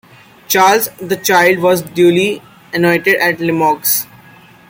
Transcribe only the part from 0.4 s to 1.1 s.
Charles